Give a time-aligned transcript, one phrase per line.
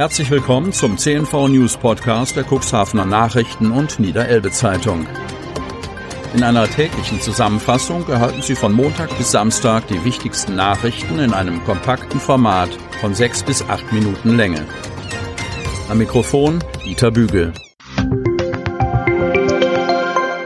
[0.00, 5.06] Herzlich willkommen zum CNV News Podcast der Cuxhavener Nachrichten und Niederelbe Zeitung.
[6.32, 11.62] In einer täglichen Zusammenfassung erhalten Sie von Montag bis Samstag die wichtigsten Nachrichten in einem
[11.64, 12.70] kompakten Format
[13.02, 14.64] von sechs bis acht Minuten Länge.
[15.90, 17.52] Am Mikrofon Dieter Bügel.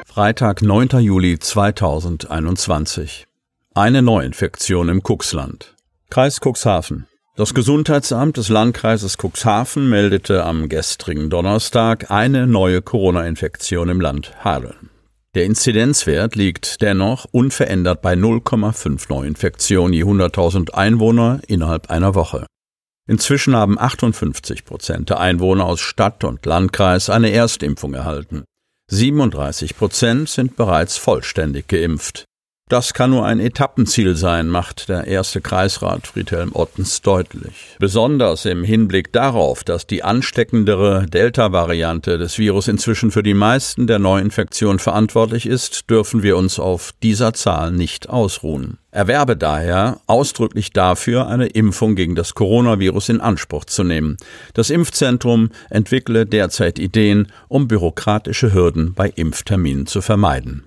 [0.04, 0.98] Freitag, 9.
[0.98, 3.28] Juli 2021.
[3.72, 5.76] Eine Neuinfektion im Cuxland.
[6.10, 7.06] Kreis Cuxhaven.
[7.36, 14.88] Das Gesundheitsamt des Landkreises Cuxhaven meldete am gestrigen Donnerstag eine neue Corona-Infektion im Land Hadeln.
[15.34, 22.46] Der Inzidenzwert liegt dennoch unverändert bei 0,5 Neuinfektionen je 100.000 Einwohner innerhalb einer Woche.
[23.08, 28.44] Inzwischen haben 58 Prozent der Einwohner aus Stadt und Landkreis eine Erstimpfung erhalten.
[28.92, 32.26] 37 Prozent sind bereits vollständig geimpft.
[32.70, 37.76] Das kann nur ein Etappenziel sein, macht der erste Kreisrat Friedhelm Ottens deutlich.
[37.78, 43.98] Besonders im Hinblick darauf, dass die ansteckendere Delta-Variante des Virus inzwischen für die meisten der
[43.98, 48.78] Neuinfektionen verantwortlich ist, dürfen wir uns auf dieser Zahl nicht ausruhen.
[48.90, 54.16] Er werbe daher ausdrücklich dafür, eine Impfung gegen das Coronavirus in Anspruch zu nehmen.
[54.54, 60.64] Das Impfzentrum entwickle derzeit Ideen, um bürokratische Hürden bei Impfterminen zu vermeiden.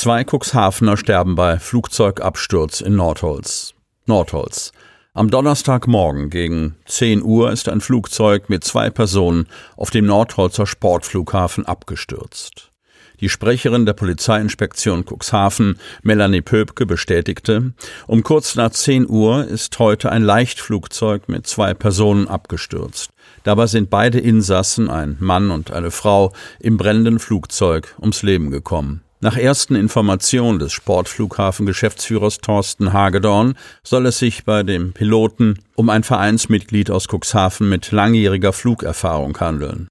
[0.00, 3.74] Zwei Cuxhavener sterben bei Flugzeugabsturz in Nordholz.
[4.06, 4.70] Nordholz.
[5.12, 11.66] Am Donnerstagmorgen gegen 10 Uhr ist ein Flugzeug mit zwei Personen auf dem Nordholzer Sportflughafen
[11.66, 12.70] abgestürzt.
[13.18, 17.72] Die Sprecherin der Polizeiinspektion Cuxhaven, Melanie Pöbke, bestätigte,
[18.06, 23.10] um kurz nach 10 Uhr ist heute ein Leichtflugzeug mit zwei Personen abgestürzt.
[23.42, 29.02] Dabei sind beide Insassen, ein Mann und eine Frau, im brennenden Flugzeug ums Leben gekommen.
[29.20, 36.04] Nach ersten Informationen des Sportflughafen-Geschäftsführers Thorsten Hagedorn soll es sich bei dem Piloten um ein
[36.04, 39.88] Vereinsmitglied aus Cuxhaven mit langjähriger Flugerfahrung handeln.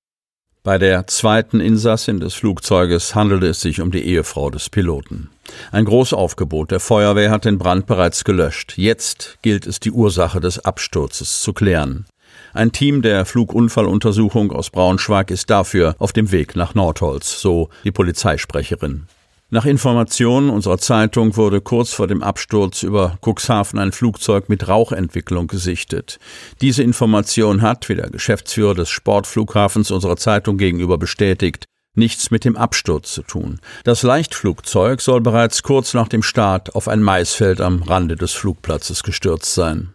[0.64, 5.30] Bei der zweiten Insassin des Flugzeuges handelte es sich um die Ehefrau des Piloten.
[5.73, 8.77] Ein Großaufgebot der Feuerwehr hat den Brand bereits gelöscht.
[8.77, 12.05] Jetzt gilt es, die Ursache des Absturzes zu klären.
[12.54, 17.92] Ein Team der Flugunfalluntersuchung aus Braunschweig ist dafür auf dem Weg nach Nordholz, so die
[17.92, 19.08] Polizeisprecherin.
[19.50, 25.48] Nach Informationen unserer Zeitung wurde kurz vor dem Absturz über Cuxhaven ein Flugzeug mit Rauchentwicklung
[25.48, 26.20] gesichtet.
[26.60, 31.64] Diese Information hat, wie der Geschäftsführer des Sportflughafens unserer Zeitung gegenüber bestätigt,
[31.96, 33.62] nichts mit dem Absturz zu tun.
[33.86, 39.02] Das Leichtflugzeug soll bereits kurz nach dem Start auf ein Maisfeld am Rande des Flugplatzes
[39.02, 39.94] gestürzt sein.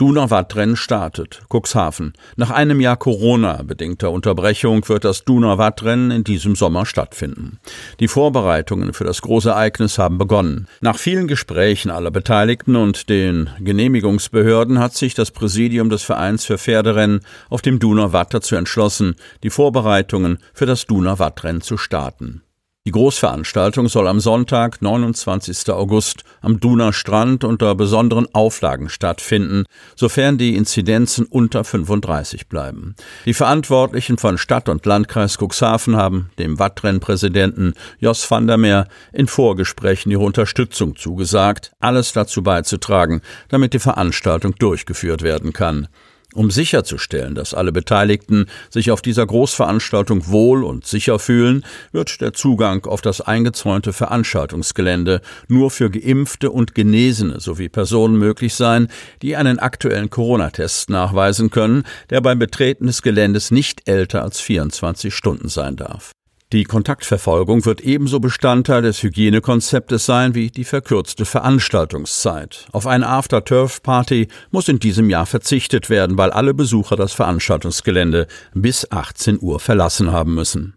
[0.00, 1.42] Donauwattrennen startet.
[1.50, 2.14] Cuxhaven.
[2.36, 7.58] Nach einem Jahr Corona-bedingter Unterbrechung wird das Donauwattrennen in diesem Sommer stattfinden.
[8.00, 10.68] Die Vorbereitungen für das große Ereignis haben begonnen.
[10.80, 16.56] Nach vielen Gesprächen aller Beteiligten und den Genehmigungsbehörden hat sich das Präsidium des Vereins für
[16.56, 22.40] Pferderennen auf dem Donauwatt dazu entschlossen, die Vorbereitungen für das Donauwattrennen zu starten.
[22.86, 25.68] Die Großveranstaltung soll am Sonntag, 29.
[25.68, 29.64] August, am Duner Strand unter besonderen Auflagen stattfinden,
[29.96, 32.94] sofern die Inzidenzen unter 35 bleiben.
[33.26, 39.26] Die Verantwortlichen von Stadt und Landkreis Cuxhaven haben dem Wattrennpräsidenten Jos van der Meer in
[39.26, 43.20] Vorgesprächen ihre Unterstützung zugesagt, alles dazu beizutragen,
[43.50, 45.88] damit die Veranstaltung durchgeführt werden kann.
[46.32, 52.32] Um sicherzustellen, dass alle Beteiligten sich auf dieser Großveranstaltung wohl und sicher fühlen, wird der
[52.32, 58.88] Zugang auf das eingezäunte Veranstaltungsgelände nur für Geimpfte und Genesene sowie Personen möglich sein,
[59.22, 65.12] die einen aktuellen Corona-Test nachweisen können, der beim Betreten des Geländes nicht älter als 24
[65.12, 66.12] Stunden sein darf.
[66.52, 72.66] Die Kontaktverfolgung wird ebenso Bestandteil des Hygienekonzeptes sein wie die verkürzte Veranstaltungszeit.
[72.72, 78.90] Auf eine After-Turf-Party muss in diesem Jahr verzichtet werden, weil alle Besucher das Veranstaltungsgelände bis
[78.90, 80.74] 18 Uhr verlassen haben müssen.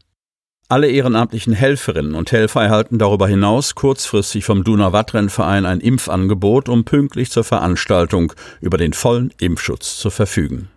[0.70, 6.86] Alle ehrenamtlichen Helferinnen und Helfer erhalten darüber hinaus kurzfristig vom Duna Wattrennverein ein Impfangebot, um
[6.86, 10.70] pünktlich zur Veranstaltung über den vollen Impfschutz zu verfügen.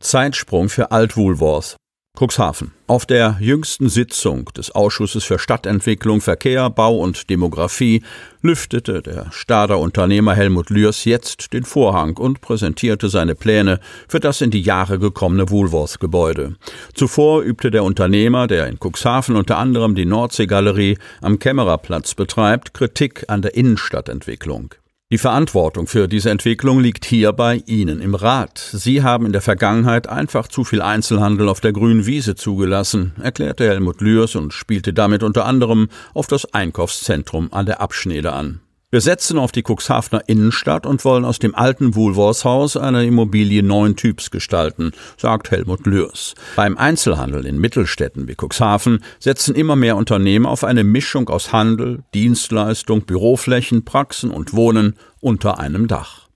[0.00, 1.76] Zeitsprung für Altwohlworth.
[2.18, 2.72] Cuxhaven.
[2.88, 8.02] Auf der jüngsten Sitzung des Ausschusses für Stadtentwicklung, Verkehr, Bau und Demografie
[8.42, 13.78] lüftete der Stader Unternehmer Helmut Lührs jetzt den Vorhang und präsentierte seine Pläne
[14.08, 16.56] für das in die Jahre gekommene Woolworth-Gebäude.
[16.92, 23.26] Zuvor übte der Unternehmer, der in Cuxhaven unter anderem die Nordseegalerie am Kämmererplatz betreibt, Kritik
[23.28, 24.74] an der Innenstadtentwicklung.
[25.10, 28.58] Die Verantwortung für diese Entwicklung liegt hier bei Ihnen im Rat.
[28.58, 33.66] Sie haben in der Vergangenheit einfach zu viel Einzelhandel auf der grünen Wiese zugelassen, erklärte
[33.66, 38.60] Helmut Lührs und spielte damit unter anderem auf das Einkaufszentrum an der Abschnede an.
[38.90, 43.96] Wir setzen auf die Cuxhavener Innenstadt und wollen aus dem alten Woolworthshaus eine Immobilie neuen
[43.96, 46.34] Typs gestalten, sagt Helmut Lürs.
[46.56, 52.02] Beim Einzelhandel in Mittelstädten wie Cuxhaven setzen immer mehr Unternehmen auf eine Mischung aus Handel,
[52.14, 56.28] Dienstleistung, Büroflächen, Praxen und Wohnen unter einem Dach.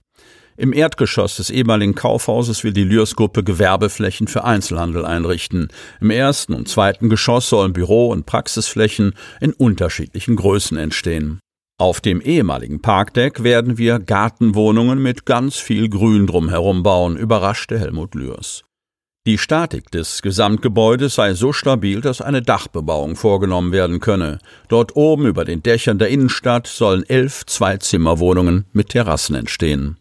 [0.59, 5.69] Im Erdgeschoss des ehemaligen Kaufhauses will die Lürs-Gruppe Gewerbeflächen für Einzelhandel einrichten.
[6.03, 11.41] Im ersten und zweiten Geschoss sollen Büro- und Praxisflächen in unterschiedlichen Größen entstehen.
[11.83, 18.15] Auf dem ehemaligen Parkdeck werden wir Gartenwohnungen mit ganz viel Grün drumherum bauen, überraschte Helmut
[18.15, 18.63] Lührs.
[19.27, 24.39] Die Statik des Gesamtgebäudes sei so stabil, dass eine Dachbebauung vorgenommen werden könne.
[24.69, 29.97] Dort oben über den Dächern der Innenstadt sollen elf Zweizimmerwohnungen mit Terrassen entstehen.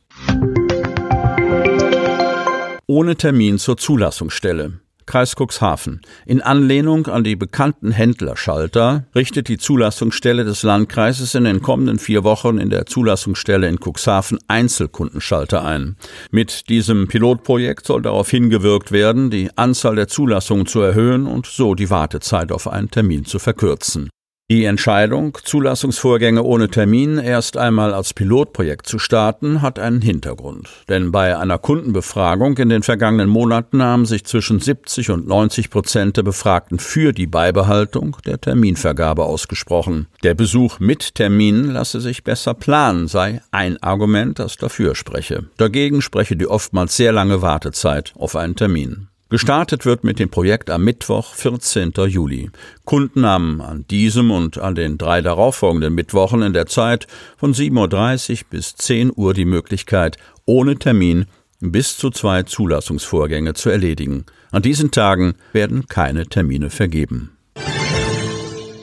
[2.86, 4.74] Ohne Termin zur Zulassungsstelle.
[5.12, 6.00] Kreis Cuxhaven.
[6.26, 12.24] In Anlehnung an die bekannten Händlerschalter richtet die Zulassungsstelle des Landkreises in den kommenden vier
[12.24, 15.98] Wochen in der Zulassungsstelle in Cuxhaven Einzelkundenschalter ein.
[16.32, 21.76] Mit diesem Pilotprojekt soll darauf hingewirkt werden, die Anzahl der Zulassungen zu erhöhen und so
[21.76, 24.10] die Wartezeit auf einen Termin zu verkürzen.
[24.52, 30.68] Die Entscheidung, Zulassungsvorgänge ohne Termin erst einmal als Pilotprojekt zu starten, hat einen Hintergrund.
[30.90, 36.18] Denn bei einer Kundenbefragung in den vergangenen Monaten haben sich zwischen 70 und 90 Prozent
[36.18, 40.08] der Befragten für die Beibehaltung der Terminvergabe ausgesprochen.
[40.22, 45.46] Der Besuch mit Termin lasse sich besser planen, sei ein Argument, das dafür spreche.
[45.56, 49.08] Dagegen spreche die oftmals sehr lange Wartezeit auf einen Termin.
[49.32, 51.94] Gestartet wird mit dem Projekt am Mittwoch, 14.
[52.06, 52.50] Juli.
[52.84, 57.08] Kunden haben an diesem und an den drei darauffolgenden Mittwochen in der Zeit
[57.38, 61.28] von 7.30 Uhr bis 10 Uhr die Möglichkeit, ohne Termin
[61.62, 64.26] bis zu zwei Zulassungsvorgänge zu erledigen.
[64.52, 67.38] An diesen Tagen werden keine Termine vergeben.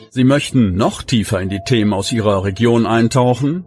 [0.09, 3.67] Sie möchten noch tiefer in die Themen aus Ihrer Region eintauchen?